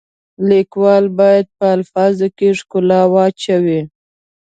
لیکوال 0.49 1.05
باید 1.19 1.45
په 1.57 1.65
الفاظو 1.75 2.27
کې 2.37 2.47
ښکلا 2.59 3.01
واچوي. 3.13 3.81